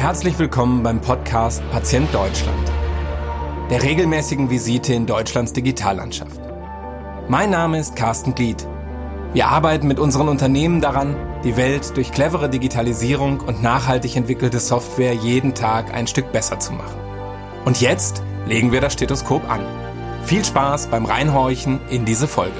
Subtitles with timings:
[0.00, 2.72] Herzlich willkommen beim Podcast Patient Deutschland,
[3.68, 6.40] der regelmäßigen Visite in Deutschlands Digitallandschaft.
[7.28, 8.66] Mein Name ist Carsten Glied.
[9.34, 15.12] Wir arbeiten mit unseren Unternehmen daran, die Welt durch clevere Digitalisierung und nachhaltig entwickelte Software
[15.12, 16.98] jeden Tag ein Stück besser zu machen.
[17.66, 19.60] Und jetzt legen wir das Stethoskop an.
[20.24, 22.56] Viel Spaß beim Reinhorchen in diese Folge.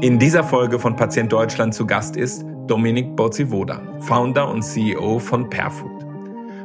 [0.00, 5.50] In dieser Folge von Patient Deutschland zu Gast ist Dominik Borzivoda, Founder und CEO von
[5.50, 6.06] Perfood.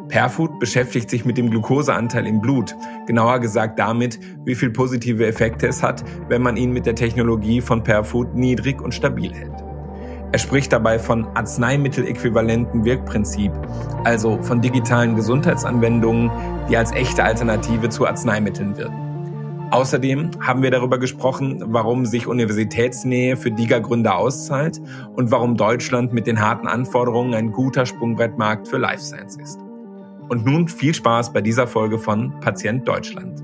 [0.07, 2.75] Perfood beschäftigt sich mit dem Glukoseanteil im Blut,
[3.07, 7.59] genauer gesagt damit, wie viel positive Effekte es hat, wenn man ihn mit der Technologie
[7.59, 9.63] von Perfood niedrig und stabil hält.
[10.31, 13.51] Er spricht dabei von Arzneimitteläquivalenten Wirkprinzip,
[14.03, 16.29] also von digitalen Gesundheitsanwendungen,
[16.69, 19.02] die als echte Alternative zu Arzneimitteln wirken.
[19.73, 24.79] Außerdem haben wir darüber gesprochen, warum sich Universitätsnähe für DIGA-Gründer auszahlt
[25.15, 29.59] und warum Deutschland mit den harten Anforderungen ein guter Sprungbrettmarkt für Life Science ist.
[30.29, 33.41] Und nun viel Spaß bei dieser Folge von Patient Deutschland.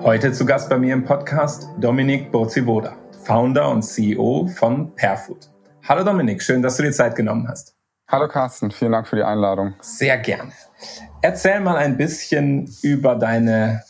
[0.00, 2.94] Heute zu Gast bei mir im Podcast Dominik Borzivoda,
[3.24, 5.50] Founder und CEO von Perfood.
[5.88, 7.74] Hallo Dominik, schön, dass du dir Zeit genommen hast.
[8.06, 9.74] Hallo Carsten, vielen Dank für die Einladung.
[9.80, 10.52] Sehr gerne.
[11.22, 13.82] Erzähl mal ein bisschen über deine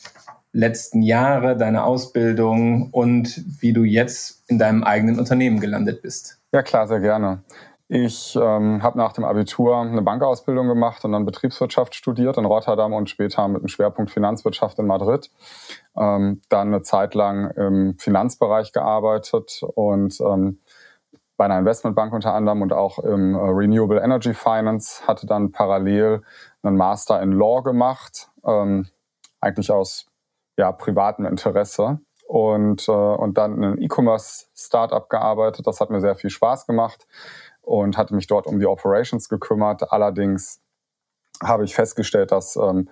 [0.52, 6.40] letzten Jahre, deine Ausbildung und wie du jetzt in deinem eigenen Unternehmen gelandet bist.
[6.52, 7.42] Ja klar, sehr gerne.
[7.88, 12.92] Ich ähm, habe nach dem Abitur eine Bankausbildung gemacht und dann Betriebswirtschaft studiert in Rotterdam
[12.92, 15.30] und später mit dem Schwerpunkt Finanzwirtschaft in Madrid.
[15.96, 20.58] Ähm, dann eine Zeit lang im Finanzbereich gearbeitet und ähm,
[21.36, 26.22] bei einer Investmentbank unter anderem und auch im äh, Renewable Energy Finance, hatte dann parallel
[26.62, 28.88] einen Master in Law gemacht, ähm,
[29.40, 30.06] eigentlich aus
[30.56, 35.66] ja, privatem Interesse und, äh, und dann in einem E-Commerce-Startup gearbeitet.
[35.66, 37.06] Das hat mir sehr viel Spaß gemacht
[37.60, 39.92] und hatte mich dort um die Operations gekümmert.
[39.92, 40.62] Allerdings
[41.42, 42.88] habe ich festgestellt, dass ähm,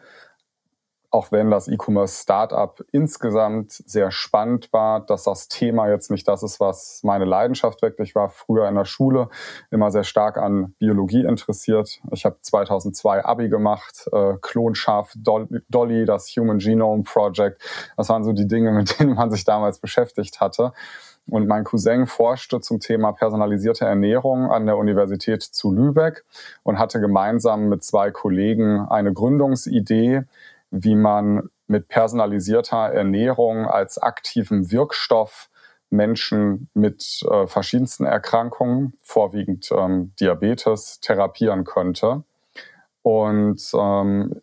[1.14, 6.58] auch wenn das E-Commerce-Startup insgesamt sehr spannend war, dass das Thema jetzt nicht das ist,
[6.58, 8.00] was meine Leidenschaft weckt.
[8.00, 9.28] Ich war früher in der Schule
[9.70, 12.00] immer sehr stark an Biologie interessiert.
[12.10, 17.62] Ich habe 2002 Abi gemacht, äh, Klonschaf Dolly, das Human Genome Project.
[17.96, 20.72] Das waren so die Dinge, mit denen man sich damals beschäftigt hatte.
[21.26, 26.24] Und mein Cousin forschte zum Thema personalisierte Ernährung an der Universität zu Lübeck
[26.64, 30.24] und hatte gemeinsam mit zwei Kollegen eine Gründungsidee,
[30.74, 35.48] wie man mit personalisierter Ernährung als aktiven Wirkstoff
[35.90, 42.24] Menschen mit äh, verschiedensten Erkrankungen, vorwiegend ähm, Diabetes, therapieren könnte.
[43.02, 44.40] Und ähm,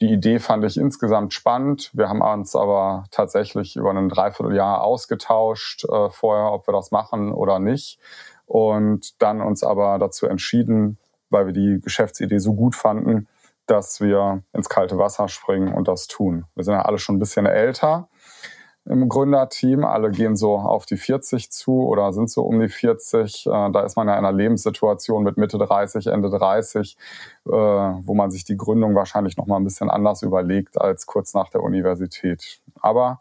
[0.00, 1.90] die Idee fand ich insgesamt spannend.
[1.92, 7.32] Wir haben uns aber tatsächlich über ein Dreivierteljahr ausgetauscht äh, vorher, ob wir das machen
[7.32, 7.98] oder nicht.
[8.46, 10.98] Und dann uns aber dazu entschieden,
[11.30, 13.26] weil wir die Geschäftsidee so gut fanden,
[13.66, 16.44] dass wir ins kalte Wasser springen und das tun.
[16.54, 18.08] Wir sind ja alle schon ein bisschen älter
[18.88, 19.84] im Gründerteam.
[19.84, 23.46] Alle gehen so auf die 40 zu oder sind so um die 40.
[23.46, 26.96] Äh, da ist man ja in einer Lebenssituation mit Mitte 30, Ende 30,
[27.46, 31.34] äh, wo man sich die Gründung wahrscheinlich noch mal ein bisschen anders überlegt als kurz
[31.34, 32.60] nach der Universität.
[32.80, 33.20] Aber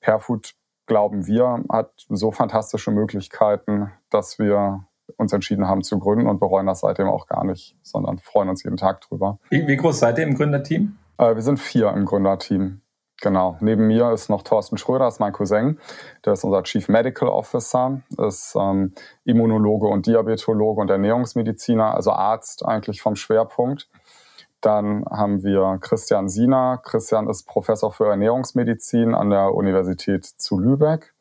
[0.00, 0.54] Perfood,
[0.86, 4.86] glauben wir, hat so fantastische Möglichkeiten, dass wir
[5.16, 8.62] uns entschieden haben zu gründen und bereuen das seitdem auch gar nicht, sondern freuen uns
[8.64, 9.38] jeden Tag drüber.
[9.50, 10.96] Wie, wie groß seid ihr im Gründerteam?
[11.18, 12.80] Äh, wir sind vier im Gründerteam.
[13.22, 13.56] Genau.
[13.60, 15.78] Neben mir ist noch Thorsten Schröder, ist mein Cousin.
[16.24, 18.92] Der ist unser Chief Medical Officer, ist ähm,
[19.24, 23.88] Immunologe und Diabetologe und Ernährungsmediziner, also Arzt eigentlich vom Schwerpunkt.
[24.60, 26.80] Dann haben wir Christian Siener.
[26.82, 31.14] Christian ist Professor für Ernährungsmedizin an der Universität zu Lübeck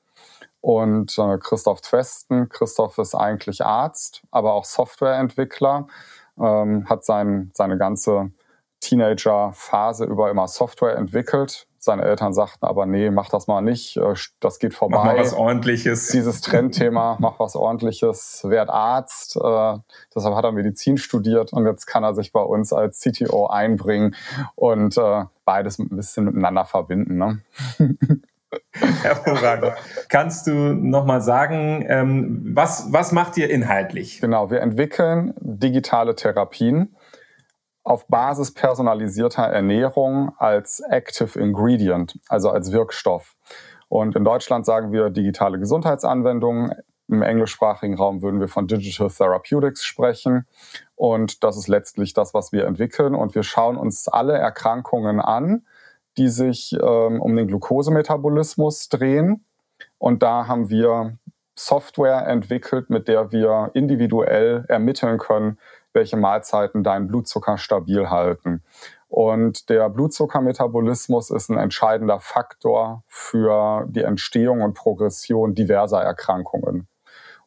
[0.62, 2.50] und äh, Christoph Twesten.
[2.50, 5.88] Christoph ist eigentlich Arzt, aber auch Softwareentwickler,
[6.40, 8.32] ähm, hat sein, seine ganze
[8.80, 11.68] Teenager-Phase über immer Software entwickelt.
[11.78, 14.98] Seine Eltern sagten aber, nee, mach das mal nicht, äh, das geht vorbei.
[14.98, 16.08] Mach mal was Ordentliches.
[16.08, 19.36] Dieses Trendthema, mach was Ordentliches, werd Arzt.
[19.36, 19.78] Äh,
[20.16, 24.16] deshalb hat er Medizin studiert und jetzt kann er sich bei uns als CTO einbringen
[24.56, 27.18] und äh, beides ein bisschen miteinander verbinden.
[27.18, 27.42] Ne?
[29.02, 29.74] Hervorragend.
[30.10, 34.22] Kannst du nochmal sagen, ähm, was, was macht ihr inhaltlich?
[34.22, 36.96] Genau, wir entwickeln digitale Therapien
[37.84, 43.36] auf Basis personalisierter Ernährung als Active Ingredient, also als Wirkstoff.
[43.88, 46.74] Und in Deutschland sagen wir digitale Gesundheitsanwendungen.
[47.08, 50.48] Im englischsprachigen Raum würden wir von Digital Therapeutics sprechen.
[50.96, 53.14] Und das ist letztlich das, was wir entwickeln.
[53.14, 55.66] Und wir schauen uns alle Erkrankungen an,
[56.18, 59.46] die sich ähm, um den Glukosemetabolismus drehen.
[59.98, 61.18] Und da haben wir
[61.56, 65.58] Software entwickelt, mit der wir individuell ermitteln können,
[65.94, 68.64] welche Mahlzeiten deinen Blutzucker stabil halten.
[69.08, 76.88] Und der Blutzuckermetabolismus ist ein entscheidender Faktor für die Entstehung und Progression diverser Erkrankungen.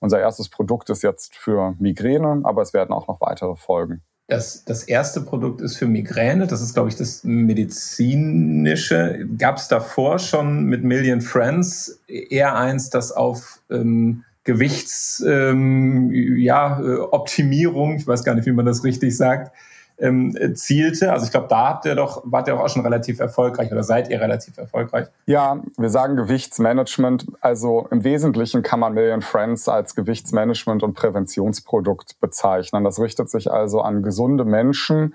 [0.01, 4.03] Unser erstes Produkt ist jetzt für Migräne, aber es werden auch noch weitere folgen.
[4.29, 6.47] Das, das erste Produkt ist für Migräne.
[6.47, 9.27] Das ist, glaube ich, das medizinische.
[9.39, 16.79] Gab es davor schon mit Million Friends eher eins, das auf ähm, Gewichtsoptimierung, ähm, ja,
[16.81, 19.51] äh, ich weiß gar nicht, wie man das richtig sagt,
[19.99, 21.13] ähm, zielte.
[21.13, 24.09] Also ich glaube, da habt ihr doch, wart ihr auch schon relativ erfolgreich oder seid
[24.11, 25.09] ihr relativ erfolgreich?
[25.27, 27.27] Ja, wir sagen Gewichtsmanagement.
[27.41, 32.85] Also im Wesentlichen kann man Million Friends als Gewichtsmanagement und Präventionsprodukt bezeichnen.
[32.85, 35.15] Das richtet sich also an gesunde Menschen,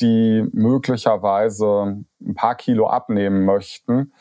[0.00, 4.12] die möglicherweise ein paar Kilo abnehmen möchten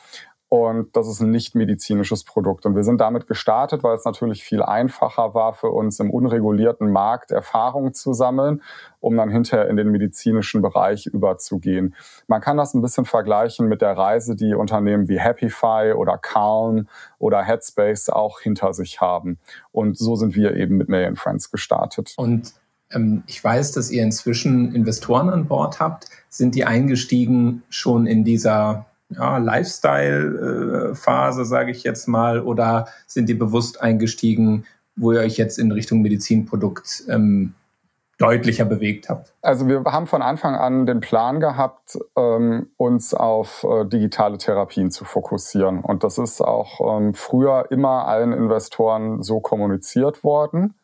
[0.53, 2.65] und das ist ein nicht medizinisches Produkt.
[2.65, 6.92] Und wir sind damit gestartet, weil es natürlich viel einfacher war für uns im unregulierten
[6.92, 8.62] Markt Erfahrung zu sammeln,
[9.00, 11.95] um dann hinterher in den medizinischen Bereich überzugehen.
[12.27, 16.89] Man kann das ein bisschen vergleichen mit der Reise, die Unternehmen wie Happify oder Calm
[17.18, 19.39] oder Headspace auch hinter sich haben.
[19.71, 22.13] Und so sind wir eben mit Million Friends gestartet.
[22.18, 22.51] Und
[22.92, 26.07] ähm, ich weiß, dass ihr inzwischen Investoren an Bord habt.
[26.27, 33.34] Sind die eingestiegen schon in dieser ja, Lifestyle-Phase, sage ich jetzt mal, oder sind die
[33.34, 34.66] bewusst eingestiegen,
[34.96, 37.54] wo ihr euch jetzt in Richtung Medizinprodukt ähm,
[38.18, 39.34] deutlicher bewegt habt?
[39.42, 44.92] Also wir haben von Anfang an den Plan gehabt, ähm, uns auf äh, digitale Therapien
[44.92, 45.81] zu fokussieren.
[45.81, 50.75] Und das ist auch ähm, früher immer allen Investoren so kommuniziert worden.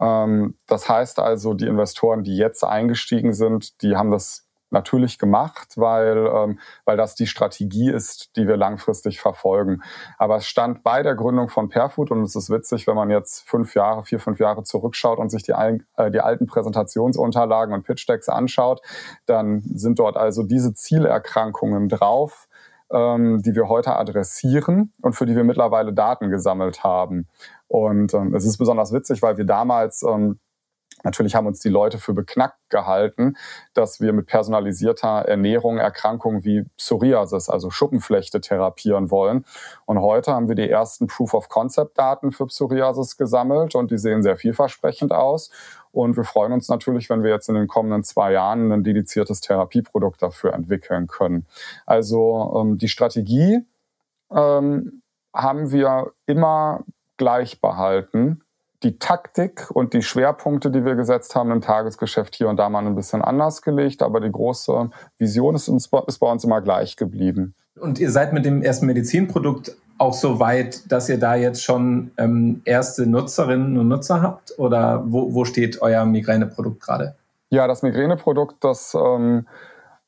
[0.00, 5.74] Ähm, das heißt also, die Investoren, die jetzt eingestiegen sind, die haben das natürlich gemacht,
[5.76, 9.82] weil, ähm, weil das die Strategie ist, die wir langfristig verfolgen.
[10.18, 13.48] Aber es stand bei der Gründung von Perfood und es ist witzig, wenn man jetzt
[13.48, 18.28] fünf Jahre, vier, fünf Jahre zurückschaut und sich die, äh, die alten Präsentationsunterlagen und Pitch-Decks
[18.28, 18.80] anschaut,
[19.26, 22.48] dann sind dort also diese Zielerkrankungen drauf,
[22.92, 27.28] ähm, die wir heute adressieren und für die wir mittlerweile Daten gesammelt haben.
[27.68, 30.40] Und ähm, es ist besonders witzig, weil wir damals ähm,
[31.02, 33.36] Natürlich haben uns die Leute für beknackt gehalten,
[33.74, 39.44] dass wir mit personalisierter Ernährung Erkrankungen wie Psoriasis, also Schuppenflechte, therapieren wollen.
[39.86, 45.12] Und heute haben wir die ersten Proof-of-Concept-Daten für Psoriasis gesammelt und die sehen sehr vielversprechend
[45.12, 45.50] aus.
[45.92, 49.40] Und wir freuen uns natürlich, wenn wir jetzt in den kommenden zwei Jahren ein dediziertes
[49.40, 51.46] Therapieprodukt dafür entwickeln können.
[51.86, 53.66] Also ähm, die Strategie
[54.30, 55.02] ähm,
[55.34, 56.84] haben wir immer
[57.16, 58.42] gleich behalten
[58.82, 62.86] die Taktik und die Schwerpunkte, die wir gesetzt haben im Tagesgeschäft hier und da mal
[62.86, 66.96] ein bisschen anders gelegt, aber die große Vision ist, uns, ist bei uns immer gleich
[66.96, 67.54] geblieben.
[67.78, 72.10] Und ihr seid mit dem ersten Medizinprodukt auch so weit, dass ihr da jetzt schon
[72.16, 74.58] ähm, erste Nutzerinnen und Nutzer habt?
[74.58, 77.16] Oder wo, wo steht euer Migräneprodukt gerade?
[77.50, 79.46] Ja, das Migräneprodukt, das, ähm,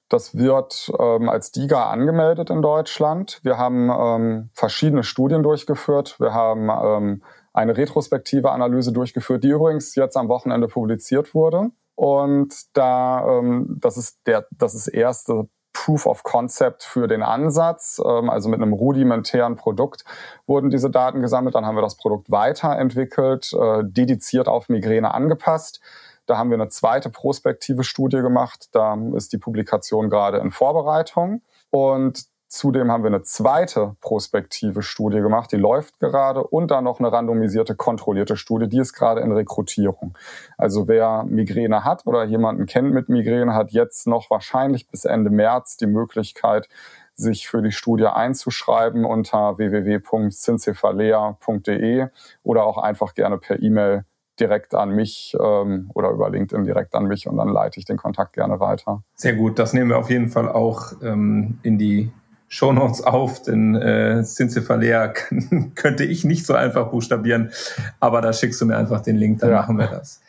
[0.09, 3.41] das wird ähm, als DIGA angemeldet in Deutschland.
[3.43, 6.19] Wir haben ähm, verschiedene Studien durchgeführt.
[6.19, 11.71] Wir haben ähm, eine retrospektive Analyse durchgeführt, die übrigens jetzt am Wochenende publiziert wurde.
[11.95, 18.01] Und da, ähm, das ist der, das ist erste Proof of Concept für den Ansatz,
[18.05, 20.05] ähm, also mit einem rudimentären Produkt
[20.47, 21.55] wurden diese Daten gesammelt.
[21.55, 25.81] Dann haben wir das Produkt weiterentwickelt, äh, dediziert auf Migräne angepasst.
[26.27, 28.69] Da haben wir eine zweite prospektive Studie gemacht.
[28.73, 31.43] Da ist die Publikation gerade in Vorbereitung.
[31.71, 36.99] Und Zudem haben wir eine zweite prospektive Studie gemacht, die läuft gerade und dann noch
[36.99, 40.19] eine randomisierte, kontrollierte Studie, die ist gerade in Rekrutierung.
[40.59, 45.31] Also wer Migräne hat oder jemanden kennt mit Migräne, hat jetzt noch wahrscheinlich bis Ende
[45.31, 46.69] März die Möglichkeit,
[47.15, 52.09] sich für die Studie einzuschreiben unter www.syncephalea.de
[52.43, 54.05] oder auch einfach gerne per E-Mail
[54.39, 57.97] direkt an mich ähm, oder über LinkedIn direkt an mich und dann leite ich den
[57.97, 59.03] Kontakt gerne weiter.
[59.15, 62.13] Sehr gut, das nehmen wir auf jeden Fall auch ähm, in die
[62.53, 65.15] Shownotes auf, denn äh, Cincephalea
[65.75, 67.51] könnte ich nicht so einfach buchstabieren,
[67.99, 69.57] aber da schickst du mir einfach den Link, dann ja.
[69.57, 70.21] machen wir das.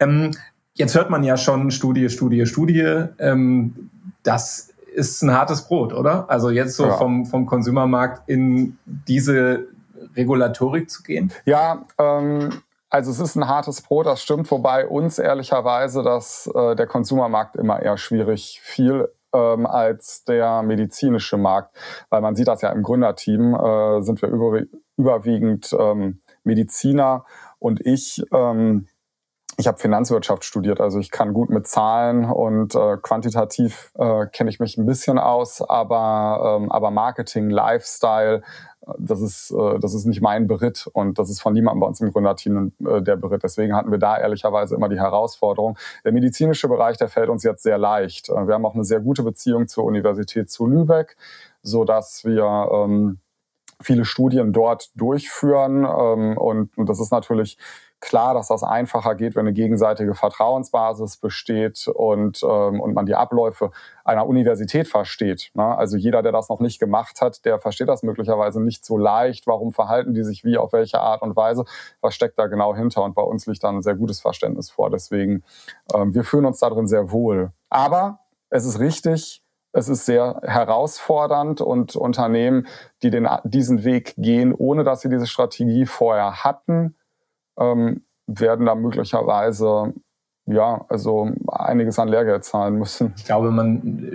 [0.00, 0.30] Ähm,
[0.72, 3.04] jetzt hört man ja schon Studie, Studie, Studie.
[3.18, 3.90] Ähm,
[4.22, 6.30] das ist ein hartes Brot, oder?
[6.30, 6.96] Also jetzt so ja.
[6.96, 9.66] vom, vom Konsumermarkt in diese
[10.16, 11.30] Regulatorik zu gehen?
[11.44, 16.74] Ja, ähm, also es ist ein hartes Brot, das stimmt, wobei uns ehrlicherweise dass äh,
[16.74, 21.76] der Konsumermarkt immer eher schwierig fiel ähm, als der medizinische Markt.
[22.08, 24.62] Weil man sieht das ja im Gründerteam, äh, sind wir über,
[24.96, 27.24] überwiegend ähm, Mediziner
[27.58, 28.88] und ich, ähm,
[29.58, 34.50] ich habe Finanzwirtschaft studiert, also ich kann gut mit Zahlen und äh, quantitativ äh, kenne
[34.50, 38.42] ich mich ein bisschen aus, aber, ähm, aber Marketing, Lifestyle,
[38.98, 42.00] das ist, äh, das ist nicht mein Beritt und das ist von niemandem bei uns
[42.00, 43.42] im Gründerteam äh, der Beritt.
[43.42, 45.76] Deswegen hatten wir da ehrlicherweise immer die Herausforderung.
[46.04, 48.28] Der medizinische Bereich, der fällt uns jetzt sehr leicht.
[48.28, 51.16] Äh, wir haben auch eine sehr gute Beziehung zur Universität zu Lübeck,
[51.62, 53.18] so dass wir ähm,
[53.82, 57.58] viele Studien dort durchführen ähm, und, und das ist natürlich
[58.06, 63.16] klar, dass das einfacher geht, wenn eine gegenseitige Vertrauensbasis besteht und, ähm, und man die
[63.16, 63.72] Abläufe
[64.04, 65.50] einer Universität versteht.
[65.54, 65.76] Ne?
[65.76, 69.48] Also jeder, der das noch nicht gemacht hat, der versteht das möglicherweise nicht so leicht.
[69.48, 71.64] Warum verhalten die sich wie, auf welche Art und Weise?
[72.00, 73.02] Was steckt da genau hinter?
[73.02, 74.88] Und bei uns liegt da ein sehr gutes Verständnis vor.
[74.88, 75.42] Deswegen,
[75.92, 77.50] ähm, wir fühlen uns darin sehr wohl.
[77.70, 78.20] Aber
[78.50, 82.68] es ist richtig, es ist sehr herausfordernd und Unternehmen,
[83.02, 86.94] die den, diesen Weg gehen, ohne dass sie diese Strategie vorher hatten,
[87.58, 89.94] ähm, werden da möglicherweise
[90.48, 93.12] ja, also einiges an Lehrgeld zahlen müssen.
[93.16, 94.12] Ich glaube, man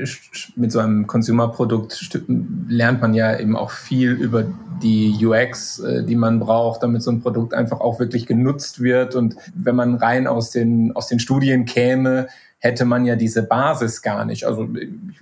[0.55, 2.23] mit so einem Consumer-Produkt
[2.69, 4.45] lernt man ja eben auch viel über
[4.81, 9.15] die UX, äh, die man braucht, damit so ein Produkt einfach auch wirklich genutzt wird.
[9.15, 12.27] Und wenn man rein aus den, aus den Studien käme,
[12.61, 14.45] hätte man ja diese Basis gar nicht.
[14.45, 14.69] Also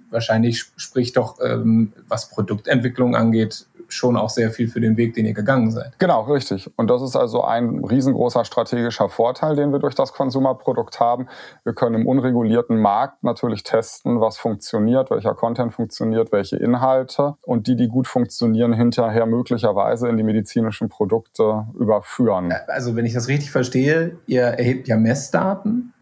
[0.09, 5.25] wahrscheinlich spricht doch, ähm, was Produktentwicklung angeht, schon auch sehr viel für den Weg, den
[5.25, 5.97] ihr gegangen seid.
[5.97, 6.69] Genau, richtig.
[6.75, 11.27] Und das ist also ein riesengroßer strategischer Vorteil, den wir durch das Konsumerprodukt haben.
[11.63, 17.67] Wir können im unregulierten Markt natürlich testen, was funktioniert, welcher Content funktioniert, welche Inhalte und
[17.67, 22.53] die, die gut funktionieren, hinterher möglicherweise in die medizinischen Produkte überführen.
[22.67, 25.93] Also wenn ich das richtig verstehe, ihr erhebt ja Messdaten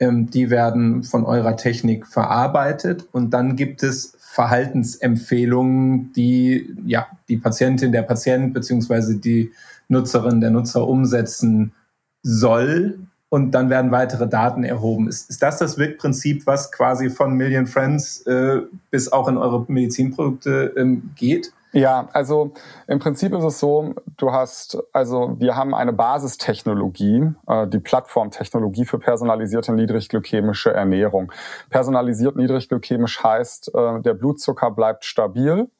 [0.00, 7.38] ähm, die werden von eurer Technik verarbeitet und dann gibt es Verhaltensempfehlungen, die ja die
[7.38, 9.52] Patientin, der Patient beziehungsweise die
[9.88, 11.72] Nutzerin, der Nutzer umsetzen
[12.22, 12.98] soll
[13.30, 15.08] und dann werden weitere Daten erhoben.
[15.08, 19.64] Ist, ist das das Wirkprinzip, was quasi von Million Friends äh, bis auch in eure
[19.68, 21.52] Medizinprodukte ähm, geht?
[21.72, 22.52] Ja, also
[22.86, 28.86] im Prinzip ist es so, du hast, also wir haben eine Basistechnologie, äh, die Plattformtechnologie
[28.86, 31.30] für personalisierte niedrigglykämische Ernährung.
[31.68, 35.70] Personalisiert niedrigglykämisch heißt, äh, der Blutzucker bleibt stabil,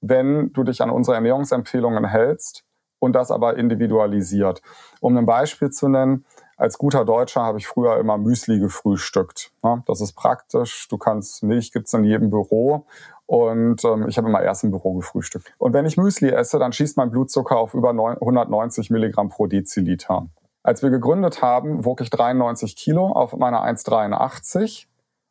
[0.00, 2.64] wenn du dich an unsere Ernährungsempfehlungen hältst
[3.00, 4.62] und das aber individualisiert.
[5.00, 6.24] Um ein Beispiel zu nennen,
[6.56, 9.50] als guter Deutscher habe ich früher immer Müsli gefrühstückt.
[9.86, 10.86] Das ist praktisch.
[10.88, 12.86] Du kannst Milch gibt's in jedem Büro
[13.32, 15.54] und ähm, ich habe immer erst im Büro gefrühstückt.
[15.56, 20.26] Und wenn ich Müsli esse, dann schießt mein Blutzucker auf über 190 Milligramm pro Deziliter.
[20.62, 24.84] Als wir gegründet haben, wog ich 93 Kilo auf meiner 1,83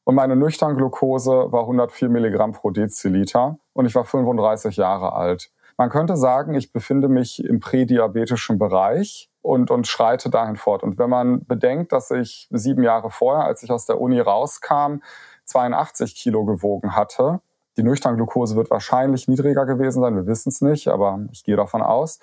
[0.04, 5.52] und meine Nüchtern-Glucose war 104 Milligramm pro Deziliter und ich war 35 Jahre alt.
[5.78, 10.82] Man könnte sagen, ich befinde mich im prädiabetischen Bereich und, und schreite dahin fort.
[10.82, 15.04] Und wenn man bedenkt, dass ich sieben Jahre vorher, als ich aus der Uni rauskam,
[15.46, 17.42] 82 Kilo gewogen hatte,
[17.78, 21.82] die Nüchternglucose wird wahrscheinlich niedriger gewesen sein, wir wissen es nicht, aber ich gehe davon
[21.82, 22.20] aus,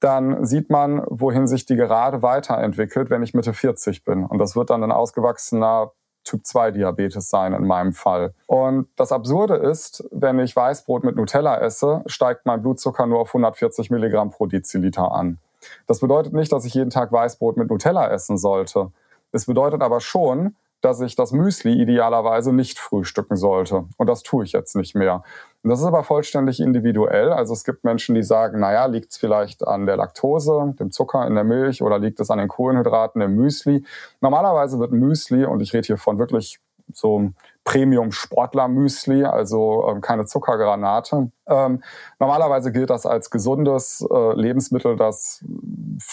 [0.00, 4.24] dann sieht man, wohin sich die gerade weiterentwickelt, wenn ich Mitte 40 bin.
[4.24, 5.92] Und das wird dann ein ausgewachsener
[6.24, 8.34] Typ 2 Diabetes sein in meinem Fall.
[8.46, 13.28] Und das Absurde ist, wenn ich Weißbrot mit Nutella esse, steigt mein Blutzucker nur auf
[13.28, 15.38] 140 Milligramm pro Deziliter an.
[15.86, 18.92] Das bedeutet nicht, dass ich jeden Tag Weißbrot mit Nutella essen sollte.
[19.32, 23.84] Es bedeutet aber schon, dass ich das Müsli idealerweise nicht frühstücken sollte.
[23.96, 25.22] Und das tue ich jetzt nicht mehr.
[25.62, 27.32] Und das ist aber vollständig individuell.
[27.32, 31.26] Also es gibt Menschen, die sagen, naja, liegt es vielleicht an der Laktose, dem Zucker
[31.26, 33.84] in der Milch oder liegt es an den Kohlenhydraten im Müsli?
[34.20, 36.60] Normalerweise wird Müsli, und ich rede hier von wirklich
[36.92, 37.30] so
[37.64, 41.30] Premium-Sportler-Müsli, also ähm, keine Zuckergranate.
[41.46, 41.82] Ähm,
[42.18, 45.44] normalerweise gilt das als gesundes äh, Lebensmittel, das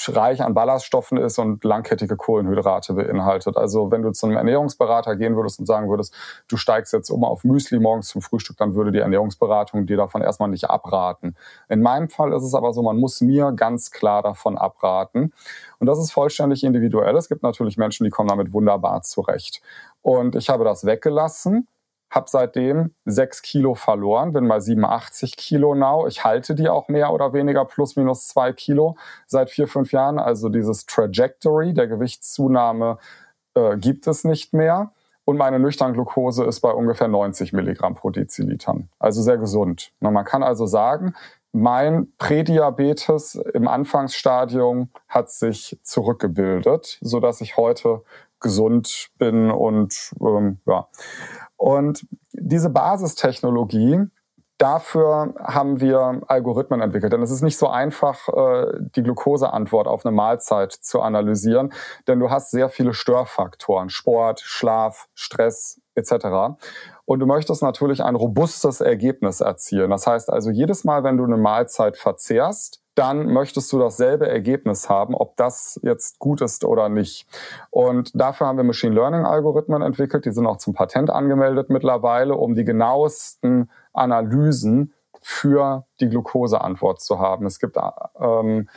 [0.08, 3.56] reich an Ballaststoffen ist und langkettige Kohlenhydrate beinhaltet.
[3.56, 6.14] Also wenn du zu einem Ernährungsberater gehen würdest und sagen würdest,
[6.50, 10.22] du steigst jetzt um auf Müsli morgens zum Frühstück, dann würde die Ernährungsberatung dir davon
[10.22, 11.36] erstmal nicht abraten.
[11.70, 15.34] In meinem Fall ist es aber so, man muss mir ganz klar davon abraten.
[15.80, 17.16] Und das ist vollständig individuell.
[17.16, 19.62] Es gibt natürlich Menschen, die kommen damit wunderbar zurecht.
[20.08, 21.68] Und ich habe das weggelassen,
[22.10, 26.08] habe seitdem sechs Kilo verloren, bin bei 87 Kilo now.
[26.08, 28.96] Ich halte die auch mehr oder weniger plus minus zwei Kilo
[29.26, 30.18] seit vier, fünf Jahren.
[30.18, 33.00] Also dieses Trajectory der Gewichtszunahme
[33.54, 34.94] äh, gibt es nicht mehr.
[35.26, 38.78] Und meine Nüchternglucose ist bei ungefähr 90 Milligramm pro Deziliter.
[39.00, 39.92] Also sehr gesund.
[40.00, 41.16] Man kann also sagen,
[41.52, 48.04] mein Prädiabetes im Anfangsstadium hat sich zurückgebildet, so dass ich heute
[48.40, 50.88] gesund bin und ähm, ja.
[51.58, 54.08] Und diese Basistechnologie
[54.58, 58.66] Dafür haben wir Algorithmen entwickelt, denn es ist nicht so einfach, äh,
[58.96, 61.74] die Glukoseantwort auf eine Mahlzeit zu analysieren,
[62.08, 66.58] denn du hast sehr viele Störfaktoren, Sport, Schlaf, Stress etc.
[67.06, 69.92] Und du möchtest natürlich ein robustes Ergebnis erzielen.
[69.92, 74.90] Das heißt also, jedes Mal, wenn du eine Mahlzeit verzehrst, dann möchtest du dasselbe Ergebnis
[74.90, 77.28] haben, ob das jetzt gut ist oder nicht.
[77.70, 82.36] Und dafür haben wir Machine Learning Algorithmen entwickelt, die sind auch zum Patent angemeldet mittlerweile,
[82.36, 87.46] um die genauesten Analysen für die Glukoseantwort zu haben.
[87.46, 87.78] Es gibt
[88.20, 88.68] ähm,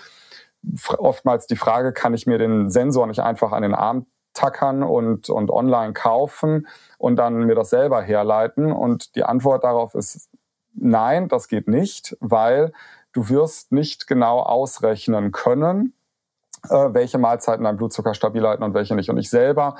[0.98, 5.30] oftmals die Frage, kann ich mir den Sensor nicht einfach an den Arm tackern und,
[5.30, 6.66] und online kaufen
[6.98, 8.72] und dann mir das selber herleiten?
[8.72, 10.28] Und die Antwort darauf ist
[10.74, 12.72] nein, das geht nicht, weil
[13.12, 15.94] Du wirst nicht genau ausrechnen können,
[16.68, 19.10] äh, welche Mahlzeiten dein Blutzucker stabil halten und welche nicht.
[19.10, 19.76] Und ich selber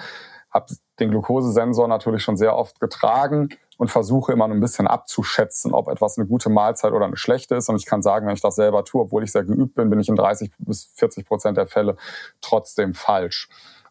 [0.51, 5.89] habe den Glukosesensor natürlich schon sehr oft getragen und versuche immer ein bisschen abzuschätzen, ob
[5.89, 7.69] etwas eine gute Mahlzeit oder eine schlechte ist.
[7.69, 10.01] Und ich kann sagen, wenn ich das selber tue, obwohl ich sehr geübt bin, bin
[10.01, 11.97] ich in 30 bis 40 Prozent der Fälle
[12.41, 13.49] trotzdem falsch.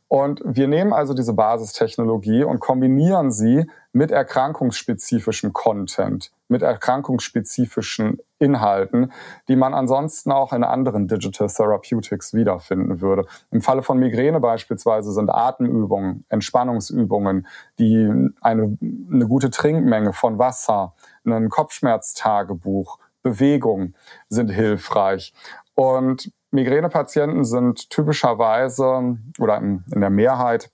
[0.10, 9.12] Und wir nehmen also diese Basistechnologie und kombinieren sie mit erkrankungsspezifischem Content, mit erkrankungsspezifischen Inhalten,
[9.48, 13.26] die man ansonsten auch in anderen Digital Therapeutics wiederfinden würde.
[13.52, 17.46] Im Falle von Migräne beispielsweise sind Atemübungen, Entspannungsübungen,
[17.78, 18.78] die eine,
[19.12, 23.94] eine gute Trinkmenge von Wasser, ein Kopfschmerztagebuch, Bewegung
[24.28, 25.34] sind hilfreich.
[25.76, 30.72] Und Migränepatienten sind typischerweise oder in, der Mehrheit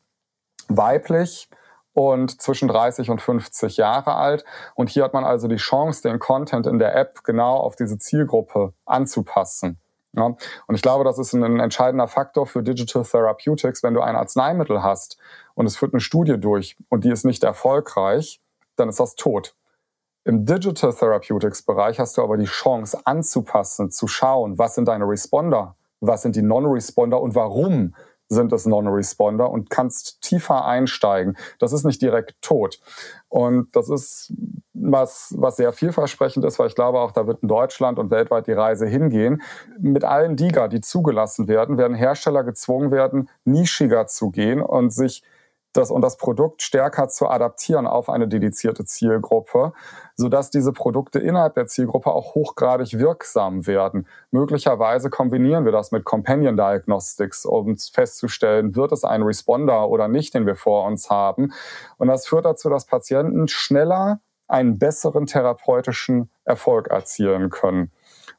[0.67, 1.50] weiblich
[1.94, 4.46] und zwischen 30 und 50 Jahre alt.
[4.75, 7.98] Und hier hat man also die Chance, den Content in der App genau auf diese
[7.98, 9.79] Zielgruppe anzupassen.
[10.13, 10.25] Ja,
[10.67, 13.84] und ich glaube, das ist ein entscheidender Faktor für Digital Therapeutics.
[13.84, 15.17] Wenn du ein Arzneimittel hast
[15.55, 18.41] und es führt eine Studie durch und die ist nicht erfolgreich,
[18.77, 19.55] dann ist das tot.
[20.27, 25.08] Im Digital Therapeutics Bereich hast du aber die Chance anzupassen, zu schauen, was sind deine
[25.08, 27.93] Responder, was sind die Non-Responder und warum
[28.28, 31.38] sind es Non-Responder und kannst tiefer einsteigen.
[31.60, 32.80] Das ist nicht direkt tot.
[33.30, 34.34] Und das ist
[34.73, 38.47] was, was sehr vielversprechend ist, weil ich glaube auch, da wird in Deutschland und weltweit
[38.47, 39.43] die Reise hingehen.
[39.80, 45.21] Mit allen DIGA, die zugelassen werden, werden Hersteller gezwungen werden, nischiger zu gehen und sich
[45.78, 49.74] das und das Produkt stärker zu adaptieren auf eine dedizierte Zielgruppe,
[50.16, 54.08] sodass diese Produkte innerhalb der Zielgruppe auch hochgradig wirksam werden.
[54.32, 60.34] Möglicherweise kombinieren wir das mit Companion Diagnostics, um festzustellen, wird es ein Responder oder nicht,
[60.34, 61.54] den wir vor uns haben.
[61.98, 67.92] Und das führt dazu, dass Patienten schneller einen besseren therapeutischen Erfolg erzielen können.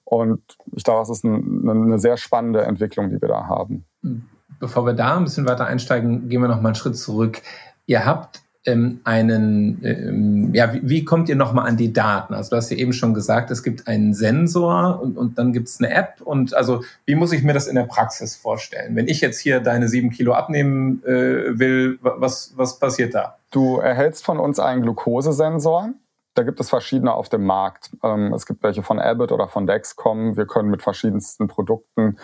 [0.05, 0.41] Und
[0.73, 3.85] ich glaube, das ist eine sehr spannende Entwicklung, die wir da haben.
[4.03, 7.43] Mhm bevor wir da ein bisschen weiter einsteigen, gehen wir noch mal einen Schritt zurück.
[7.87, 12.35] Ihr habt ähm, einen, ähm, ja, wie, wie, kommt ihr nochmal an die Daten?
[12.35, 15.69] Also du hast ja eben schon gesagt, es gibt einen Sensor und, und dann gibt
[15.69, 18.97] es eine App und also wie muss ich mir das in der Praxis vorstellen?
[18.97, 23.37] Wenn ich jetzt hier deine sieben Kilo abnehmen äh, will, was, was passiert da?
[23.53, 25.91] Du erhältst von uns einen Glukosesensor.
[26.35, 27.91] Da gibt es verschiedene auf dem Markt.
[28.03, 30.37] Ähm, es gibt welche von Abbott oder von Dexcom.
[30.37, 32.19] Wir können mit verschiedensten Produkten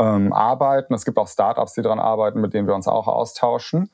[0.00, 0.94] ähm, arbeiten.
[0.94, 3.90] Es gibt auch Startups, die daran arbeiten, mit denen wir uns auch austauschen.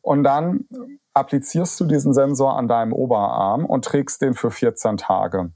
[0.00, 0.66] Und dann
[1.12, 5.50] applizierst du diesen Sensor an deinem Oberarm und trägst den für 14 Tage.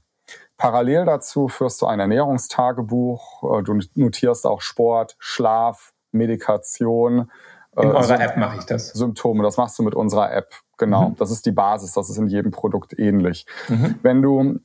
[0.57, 3.59] Parallel dazu führst du ein Ernährungstagebuch.
[3.59, 7.31] Äh, du notierst auch Sport, Schlaf, Medikation.
[7.75, 8.89] In äh, eurer App mache ich das.
[8.89, 10.53] Symptome, das machst du mit unserer App.
[10.77, 11.15] Genau, mhm.
[11.15, 13.45] das ist die Basis, das ist in jedem Produkt ähnlich.
[13.69, 13.99] Mhm.
[14.01, 14.59] Wenn du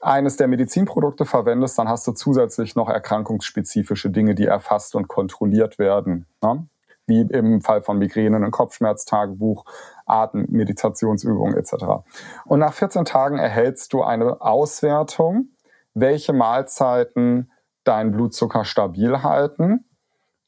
[0.00, 5.78] eines der Medizinprodukte verwendest, dann hast du zusätzlich noch erkrankungsspezifische Dinge, die erfasst und kontrolliert
[5.78, 6.26] werden.
[6.42, 6.66] Ne?
[7.06, 9.64] Wie im Fall von Migränen, ein Kopfschmerztagebuch,
[10.06, 11.74] Atem, Meditationsübungen etc.
[12.44, 15.48] Und nach 14 Tagen erhältst du eine Auswertung,
[15.92, 17.50] welche Mahlzeiten
[17.84, 19.84] deinen Blutzucker stabil halten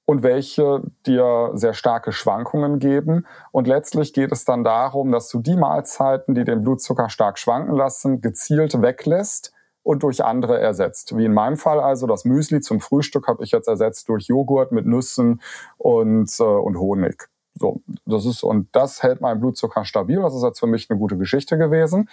[0.07, 3.27] und welche dir sehr starke Schwankungen geben.
[3.51, 7.75] Und letztlich geht es dann darum, dass du die Mahlzeiten, die den Blutzucker stark schwanken
[7.75, 11.17] lassen, gezielt weglässt und durch andere ersetzt.
[11.17, 14.73] Wie in meinem Fall also das Müsli zum Frühstück habe ich jetzt ersetzt durch Joghurt
[14.73, 15.43] mit Nüssen
[15.77, 17.29] und, äh, und Honig.
[17.59, 20.21] So, das ist, und das hält meinen Blutzucker stabil.
[20.21, 22.09] Das ist jetzt für mich eine gute Geschichte gewesen.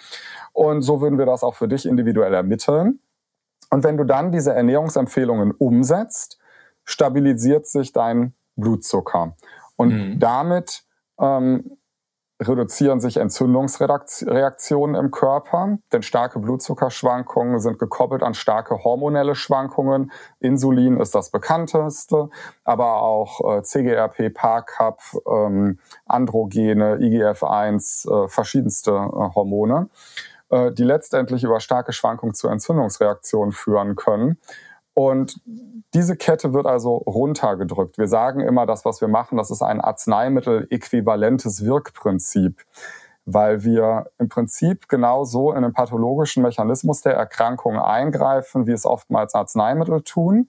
[0.52, 3.00] Und so würden wir das auch für dich individuell ermitteln.
[3.70, 6.38] Und wenn du dann diese Ernährungsempfehlungen umsetzt,
[6.84, 9.36] stabilisiert sich dein Blutzucker.
[9.76, 10.20] Und mhm.
[10.20, 10.84] damit
[11.18, 11.78] ähm,
[12.42, 20.10] reduzieren sich Entzündungsreaktionen im Körper, denn starke Blutzuckerschwankungen sind gekoppelt an starke hormonelle Schwankungen.
[20.40, 22.30] Insulin ist das bekannteste,
[22.64, 29.88] aber auch äh, CGRP, PARCAP, ähm, Androgene, IGF-1, äh, verschiedenste äh, Hormone.
[30.50, 34.38] äh, die letztendlich über starke Schwankungen zu Entzündungsreaktionen führen können.
[34.94, 35.40] Und
[35.92, 37.98] diese Kette wird also runtergedrückt.
[37.98, 42.64] Wir sagen immer, das, was wir machen, das ist ein Arzneimittel-äquivalentes Wirkprinzip,
[43.26, 49.34] weil wir im Prinzip genauso in den pathologischen Mechanismus der Erkrankung eingreifen, wie es oftmals
[49.34, 50.48] Arzneimittel tun.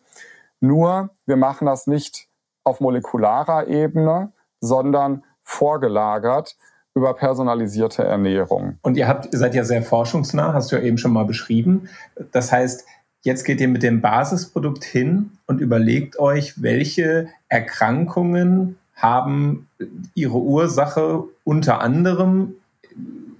[0.59, 2.27] Nur wir machen das nicht
[2.63, 6.55] auf molekularer Ebene, sondern vorgelagert
[6.95, 8.79] über personalisierte Ernährung.
[8.81, 11.89] Und ihr habt, ihr seid ja sehr forschungsnah, hast du ja eben schon mal beschrieben.
[12.31, 12.85] Das heißt,
[13.25, 19.67] jetzt geht ihr mit dem Basisprodukt hin und überlegt euch, welche Erkrankungen haben
[20.13, 22.53] ihre Ursache unter anderem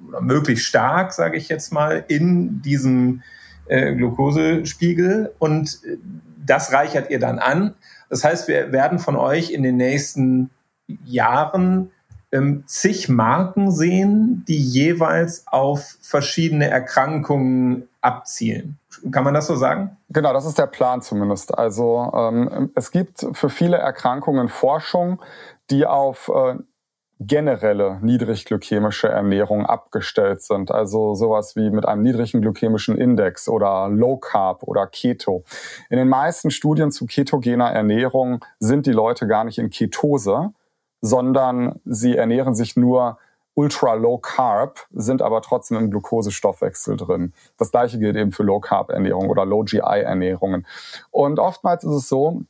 [0.07, 3.21] oder möglichst stark, sage ich jetzt mal, in diesem
[3.67, 5.79] äh, Glukosespiegel und
[6.45, 7.75] das reichert ihr dann an.
[8.09, 10.49] Das heißt, wir werden von euch in den nächsten
[11.05, 11.91] Jahren
[12.31, 18.79] ähm, zig Marken sehen, die jeweils auf verschiedene Erkrankungen abzielen.
[19.11, 19.97] Kann man das so sagen?
[20.09, 21.57] Genau, das ist der Plan zumindest.
[21.57, 25.21] Also ähm, es gibt für viele Erkrankungen Forschung,
[25.69, 26.55] die auf äh,
[27.19, 30.71] generelle niedrigglykämische Ernährung abgestellt sind.
[30.71, 35.43] Also sowas wie mit einem niedrigen glykämischen Index oder Low Carb oder Keto.
[35.89, 40.51] In den meisten Studien zu ketogener Ernährung sind die Leute gar nicht in Ketose,
[41.01, 43.17] sondern sie ernähren sich nur
[43.55, 47.33] ultra low carb, sind aber trotzdem im Glukosestoffwechsel drin.
[47.57, 50.67] Das gleiche gilt eben für Low Carb Ernährung oder Low GI Ernährungen.
[51.09, 52.41] Und oftmals ist es so,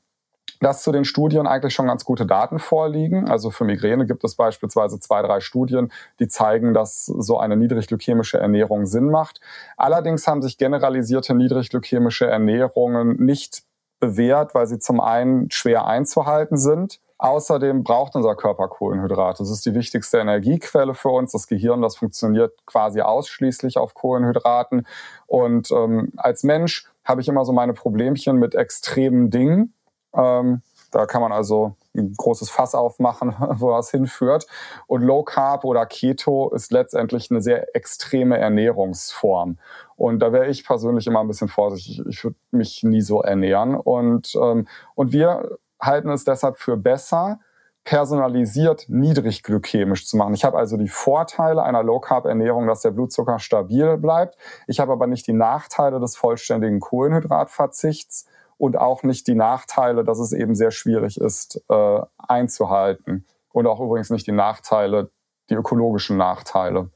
[0.62, 3.30] dass zu den Studien eigentlich schon ganz gute Daten vorliegen.
[3.30, 8.40] Also für Migräne gibt es beispielsweise zwei, drei Studien, die zeigen, dass so eine niedrigglykämische
[8.40, 9.42] Ernährung Sinn macht.
[9.78, 13.64] Allerdings haben sich generalisierte niedrigglykämische Ernährungen nicht
[14.00, 17.00] bewährt, weil sie zum einen schwer einzuhalten sind.
[17.26, 19.40] Außerdem braucht unser Körper Kohlenhydrate.
[19.40, 21.32] Das ist die wichtigste Energiequelle für uns.
[21.32, 24.86] Das Gehirn, das funktioniert quasi ausschließlich auf Kohlenhydraten.
[25.26, 29.74] Und ähm, als Mensch habe ich immer so meine Problemchen mit extremen Dingen.
[30.14, 30.62] Ähm,
[30.92, 34.46] da kann man also ein großes Fass aufmachen, wo das hinführt.
[34.86, 39.58] Und Low Carb oder Keto ist letztendlich eine sehr extreme Ernährungsform.
[39.96, 42.04] Und da wäre ich persönlich immer ein bisschen vorsichtig.
[42.08, 43.74] Ich würde mich nie so ernähren.
[43.74, 47.40] Und, ähm, und wir halten es deshalb für besser,
[47.84, 50.34] personalisiert niedrig glykämisch zu machen.
[50.34, 54.38] Ich habe also die Vorteile einer Low-Carb-Ernährung, dass der Blutzucker stabil bleibt.
[54.68, 58.26] Ich habe aber nicht die Nachteile des vollständigen Kohlenhydratverzichts
[58.58, 63.26] und auch nicht die Nachteile, dass es eben sehr schwierig ist äh, einzuhalten.
[63.54, 65.12] Und auch übrigens nicht die Nachteile,
[65.50, 66.90] die ökologischen Nachteile.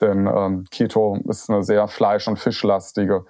[0.00, 3.24] Denn ähm, Keto ist eine sehr fleisch- und fischlastige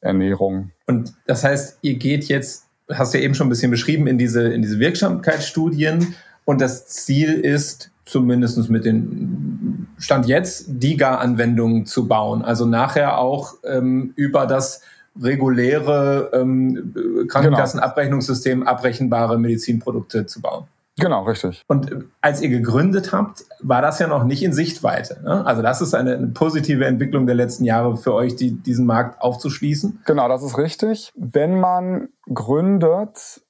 [0.00, 0.70] Ernährung.
[0.86, 4.18] Und das heißt, ihr geht jetzt, hast du ja eben schon ein bisschen beschrieben, in
[4.18, 6.14] diese, in diese Wirksamkeitsstudien.
[6.44, 12.42] Und das Ziel ist, zumindest mit den Stand jetzt, DIGA-Anwendungen zu bauen.
[12.42, 14.82] Also nachher auch ähm, über das
[15.20, 16.94] reguläre ähm,
[17.28, 20.64] Krankenkassenabrechnungssystem abrechenbare Medizinprodukte zu bauen.
[20.96, 21.62] Genau, richtig.
[21.66, 25.20] Und äh, als ihr gegründet habt, war das ja noch nicht in Sichtweite.
[25.24, 25.44] Ne?
[25.44, 29.20] Also das ist eine, eine, positive Entwicklung der letzten Jahre für euch, die, diesen Markt
[29.20, 30.02] aufzuschließen.
[30.06, 31.12] Genau, das ist richtig.
[31.16, 33.42] Wenn man gründet,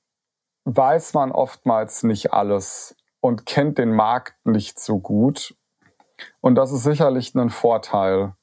[0.64, 5.54] weiß man oftmals nicht alles und kennt den Markt nicht so gut.
[6.40, 8.34] Und das ist sicherlich ein Vorteil.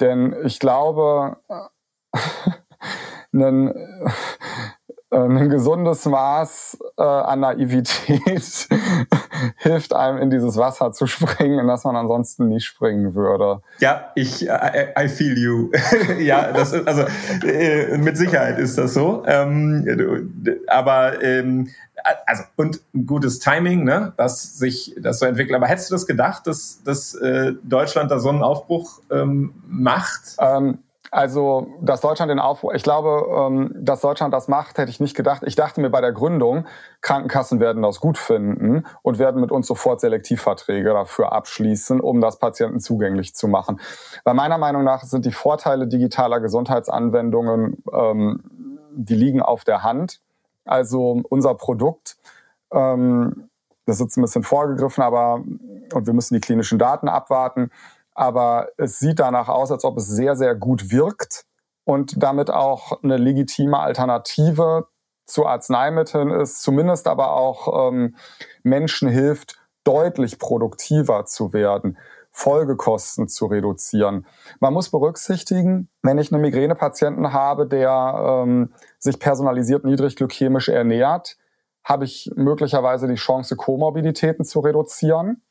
[0.00, 1.38] Denn ich glaube,
[3.32, 4.10] ein, äh,
[5.24, 8.68] ein gesundes Maß äh, an Naivität
[9.56, 13.60] hilft einem in dieses Wasser zu springen, in das man ansonsten nie springen würde.
[13.78, 15.70] Ja, ich I, I feel you.
[16.18, 17.04] ja, das ist, also
[17.46, 19.22] äh, mit Sicherheit ist das so.
[19.26, 19.86] Ähm,
[20.66, 21.68] aber ähm,
[22.26, 25.56] also und gutes Timing, ne, dass sich das so entwickelt.
[25.56, 30.36] Aber hättest du das gedacht, dass, dass äh, Deutschland da so einen Aufbruch ähm, macht?
[30.38, 30.78] Ähm,
[31.10, 35.16] also, dass Deutschland den Aufbruch, ich glaube, ähm, dass Deutschland das macht, hätte ich nicht
[35.16, 35.42] gedacht.
[35.44, 36.66] Ich dachte mir bei der Gründung,
[37.00, 42.38] Krankenkassen werden das gut finden und werden mit uns sofort Selektivverträge dafür abschließen, um das
[42.38, 43.80] Patienten zugänglich zu machen.
[44.24, 48.42] Weil meiner Meinung nach sind die Vorteile digitaler Gesundheitsanwendungen, ähm,
[48.92, 50.20] die liegen auf der Hand.
[50.64, 52.16] Also unser Produkt,
[52.72, 53.48] ähm,
[53.84, 55.44] das ist jetzt ein bisschen vorgegriffen, aber
[55.92, 57.70] und wir müssen die klinischen Daten abwarten
[58.16, 61.44] aber es sieht danach aus, als ob es sehr, sehr gut wirkt
[61.84, 64.88] und damit auch eine legitime Alternative
[65.26, 68.16] zu Arzneimitteln ist, zumindest aber auch ähm,
[68.62, 71.98] Menschen hilft, deutlich produktiver zu werden,
[72.32, 74.26] Folgekosten zu reduzieren.
[74.60, 81.36] Man muss berücksichtigen, wenn ich einen Migränepatienten habe, der ähm, sich personalisiert niedrigglykämisch ernährt,
[81.84, 85.42] habe ich möglicherweise die Chance, Komorbiditäten zu reduzieren.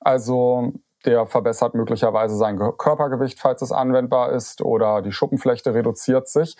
[0.00, 6.56] Also der verbessert möglicherweise sein Körpergewicht, falls es anwendbar ist, oder die Schuppenflechte reduziert sich,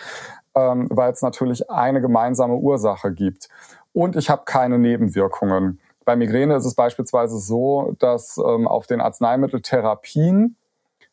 [0.54, 3.48] ähm, weil es natürlich eine gemeinsame Ursache gibt.
[3.92, 5.80] Und ich habe keine Nebenwirkungen.
[6.04, 10.56] Bei Migräne ist es beispielsweise so, dass ähm, auf den Arzneimitteltherapien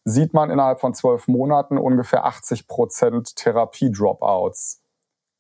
[0.06, 4.82] sieht man innerhalb von zwölf Monaten ungefähr 80 Prozent Therapie-Dropouts.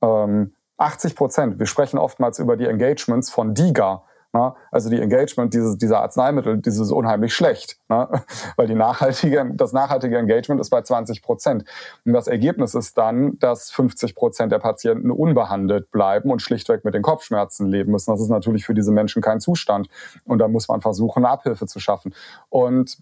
[0.01, 1.59] Ähm, 80 Prozent.
[1.59, 4.03] Wir sprechen oftmals über die Engagements von DIGA.
[4.35, 4.53] Ne?
[4.69, 8.09] Also die Engagement dieses, dieser Arzneimittel, dieses ist unheimlich schlecht, ne?
[8.57, 11.63] weil die nachhaltige, das nachhaltige Engagement ist bei 20 Prozent.
[12.03, 16.93] Und das Ergebnis ist dann, dass 50 Prozent der Patienten unbehandelt bleiben und schlichtweg mit
[16.93, 18.11] den Kopfschmerzen leben müssen.
[18.11, 19.87] Das ist natürlich für diese Menschen kein Zustand.
[20.25, 22.13] Und da muss man versuchen, Abhilfe zu schaffen.
[22.49, 22.97] Und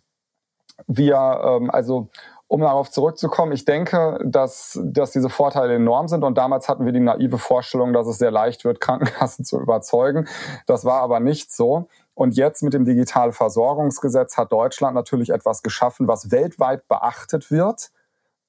[0.85, 2.09] wir, ähm, also
[2.53, 6.23] um darauf zurückzukommen, ich denke, dass, dass diese Vorteile enorm sind.
[6.23, 10.27] Und damals hatten wir die naive Vorstellung, dass es sehr leicht wird, Krankenkassen zu überzeugen.
[10.67, 11.87] Das war aber nicht so.
[12.13, 17.89] Und jetzt mit dem Digitalversorgungsgesetz hat Deutschland natürlich etwas geschaffen, was weltweit beachtet wird.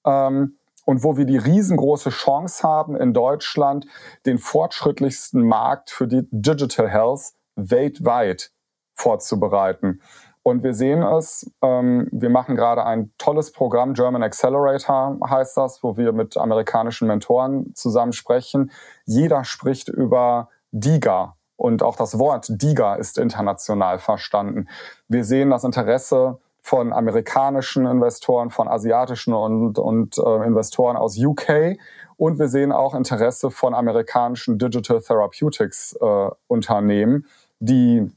[0.04, 3.86] Ähm, und wo wir die riesengroße Chance haben, in Deutschland
[4.26, 8.52] den fortschrittlichsten Markt für die Digital Health weltweit
[8.92, 10.02] vorzubereiten.
[10.44, 15.82] Und wir sehen es, ähm, wir machen gerade ein tolles Programm, German Accelerator heißt das,
[15.82, 18.70] wo wir mit amerikanischen Mentoren zusammen sprechen.
[19.06, 24.68] Jeder spricht über DIGA und auch das Wort DIGA ist international verstanden.
[25.08, 31.78] Wir sehen das Interesse von amerikanischen Investoren, von asiatischen und, und äh, Investoren aus UK.
[32.16, 37.26] Und wir sehen auch Interesse von amerikanischen Digital Therapeutics äh, Unternehmen,
[37.60, 38.10] die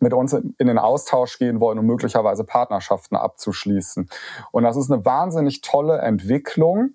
[0.00, 4.08] mit uns in den Austausch gehen wollen, um möglicherweise Partnerschaften abzuschließen.
[4.52, 6.94] Und das ist eine wahnsinnig tolle Entwicklung.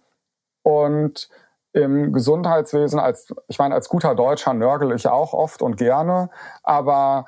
[0.64, 1.30] Und
[1.74, 6.30] im Gesundheitswesen, als, ich meine, als guter Deutscher nörgel ich auch oft und gerne,
[6.64, 7.26] aber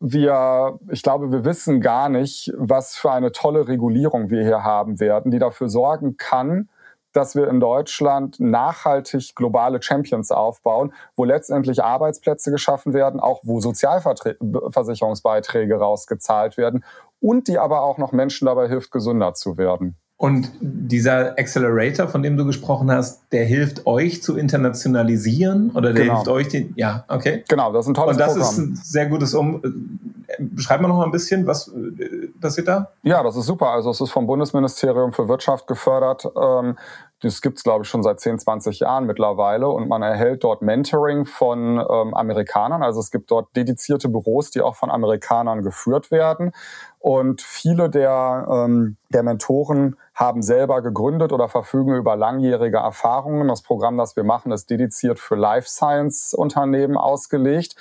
[0.00, 4.98] wir, ich glaube, wir wissen gar nicht, was für eine tolle Regulierung wir hier haben
[4.98, 6.68] werden, die dafür sorgen kann,
[7.12, 13.60] dass wir in Deutschland nachhaltig globale Champions aufbauen, wo letztendlich Arbeitsplätze geschaffen werden, auch wo
[13.60, 16.84] Sozialversicherungsbeiträge rausgezahlt werden
[17.20, 19.96] und die aber auch noch Menschen dabei hilft, gesünder zu werden.
[20.22, 26.04] Und dieser Accelerator, von dem du gesprochen hast, der hilft euch zu internationalisieren oder der
[26.04, 26.14] genau.
[26.14, 27.42] hilft euch den, ja, okay.
[27.48, 28.34] Genau, das ist ein tolles Programm.
[28.34, 28.72] Und das Programm.
[28.72, 29.60] ist ein sehr gutes Um.
[30.38, 31.72] Beschreib mal noch mal ein bisschen, was
[32.42, 32.92] äh, passiert da?
[33.02, 33.68] Ja, das ist super.
[33.70, 36.26] Also es ist vom Bundesministerium für Wirtschaft gefördert.
[36.36, 36.76] Ähm,
[37.20, 39.68] das gibt's glaube ich, schon seit 10, 20 Jahren mittlerweile.
[39.68, 42.82] Und man erhält dort Mentoring von ähm, Amerikanern.
[42.82, 46.52] Also es gibt dort dedizierte Büros, die auch von Amerikanern geführt werden.
[46.98, 53.48] Und viele der, ähm, der Mentoren haben selber gegründet oder verfügen über langjährige Erfahrungen.
[53.48, 57.76] Das Programm, das wir machen, ist dediziert für Life Science Unternehmen ausgelegt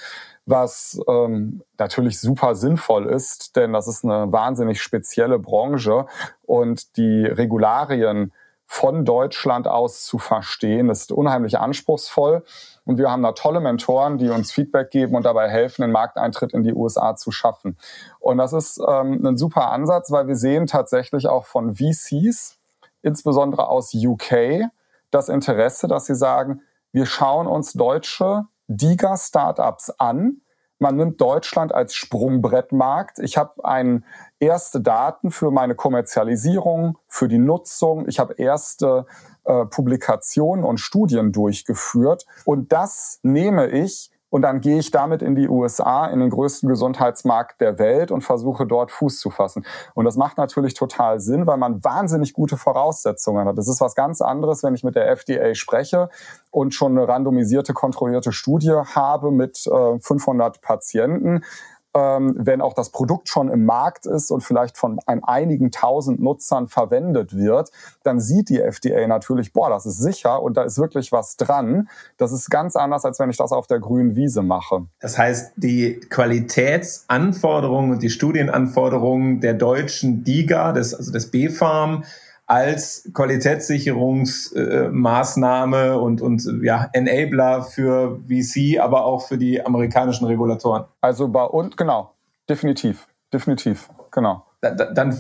[0.46, 6.06] was ähm, natürlich super sinnvoll ist, denn das ist eine wahnsinnig spezielle Branche
[6.44, 8.32] und die Regularien
[8.66, 10.90] von Deutschland aus zu verstehen.
[10.90, 12.44] Ist unheimlich anspruchsvoll.
[12.86, 16.54] Und wir haben da tolle Mentoren, die uns Feedback geben und dabei helfen, den Markteintritt
[16.54, 17.78] in die USA zu schaffen.
[18.20, 22.60] Und das ist ähm, ein super Ansatz, weil wir sehen tatsächlich auch von VCs,
[23.02, 24.70] insbesondere aus UK,
[25.12, 26.62] das Interesse, dass sie sagen,
[26.94, 28.46] wir schauen uns deutsche
[28.78, 30.42] DIGA-Startups an,
[30.80, 33.20] man nimmt Deutschland als Sprungbrettmarkt.
[33.20, 34.04] Ich habe ein,
[34.40, 38.08] erste Daten für meine Kommerzialisierung, für die Nutzung.
[38.08, 39.06] Ich habe erste
[39.44, 42.26] äh, Publikationen und Studien durchgeführt.
[42.46, 46.68] Und das nehme ich und dann gehe ich damit in die USA, in den größten
[46.68, 49.66] Gesundheitsmarkt der Welt und versuche dort Fuß zu fassen.
[49.94, 53.58] Und das macht natürlich total Sinn, weil man wahnsinnig gute Voraussetzungen hat.
[53.58, 56.10] Das ist was ganz anderes, wenn ich mit der FDA spreche
[56.50, 61.44] und schon eine randomisierte, kontrollierte Studie habe mit äh, 500 Patienten
[61.94, 66.22] ähm, wenn auch das Produkt schon im Markt ist und vielleicht von ein, einigen tausend
[66.22, 67.72] Nutzern verwendet wird,
[68.04, 71.90] dann sieht die FDA natürlich, boah, das ist sicher und da ist wirklich was dran.
[72.18, 74.86] Das ist ganz anders, als wenn ich das auf der grünen Wiese mache.
[75.00, 82.04] Das heißt, die Qualitätsanforderungen und die Studienanforderungen der deutschen DIGA, des, also des B-Farm,
[82.48, 90.84] als Qualitätssicherungsmaßnahme und, und ja, Enabler für VC, aber auch für die amerikanischen Regulatoren.
[91.00, 92.12] Also bei uns, genau,
[92.50, 94.44] definitiv, definitiv, genau.
[94.60, 95.18] Da, dann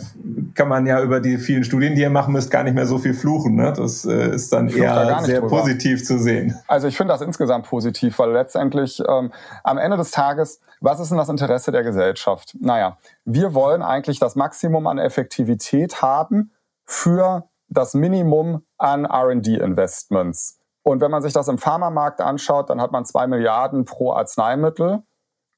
[0.53, 2.99] kann man ja über die vielen Studien, die ihr machen müsst, gar nicht mehr so
[2.99, 3.55] viel fluchen.
[3.55, 3.73] Ne?
[3.75, 5.62] Das äh, ist dann eher da sehr drüber.
[5.62, 6.60] positiv zu sehen.
[6.67, 9.31] Also ich finde das insgesamt positiv, weil letztendlich ähm,
[9.63, 12.55] am Ende des Tages, was ist denn das Interesse der Gesellschaft?
[12.60, 16.51] Naja, wir wollen eigentlich das Maximum an Effektivität haben
[16.91, 20.60] für das Minimum an RD-Investments.
[20.84, 25.04] Und wenn man sich das im Pharmamarkt anschaut, dann hat man zwei Milliarden pro Arzneimittel.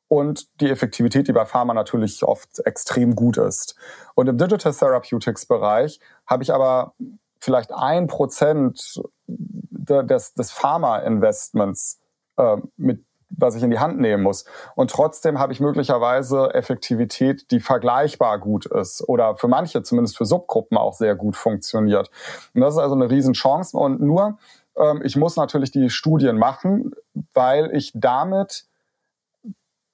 [0.09, 3.75] und die Effektivität, die bei Pharma natürlich oft extrem gut ist.
[4.13, 6.93] Und im Digital Therapeutics Bereich habe ich aber
[7.39, 11.99] vielleicht ein Prozent des, des Pharma-Investments
[12.37, 13.03] äh, mit
[13.37, 14.45] was ich in die Hand nehmen muss.
[14.75, 20.25] Und trotzdem habe ich möglicherweise Effektivität, die vergleichbar gut ist oder für manche, zumindest für
[20.25, 22.09] Subgruppen, auch sehr gut funktioniert.
[22.53, 23.77] Und das ist also eine Riesenchance.
[23.77, 24.37] Und nur,
[24.77, 26.91] ähm, ich muss natürlich die Studien machen,
[27.33, 28.65] weil ich damit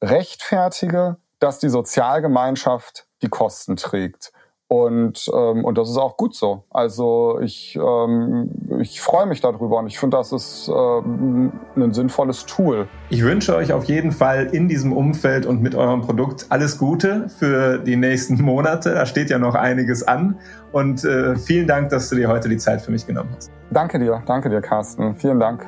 [0.02, 4.32] rechtfertige, dass die Sozialgemeinschaft die Kosten trägt.
[4.69, 6.63] Und, ähm, und das ist auch gut so.
[6.69, 12.45] Also ich, ähm, ich freue mich darüber und ich finde, das ist ähm, ein sinnvolles
[12.45, 12.88] Tool.
[13.10, 17.29] Ich wünsche euch auf jeden Fall in diesem Umfeld und mit eurem Produkt alles Gute
[17.29, 18.93] für die nächsten Monate.
[18.93, 20.38] Da steht ja noch einiges an.
[20.71, 23.51] Und äh, vielen Dank, dass du dir heute die Zeit für mich genommen hast.
[23.71, 25.15] Danke dir, danke dir, Carsten.
[25.15, 25.65] Vielen Dank.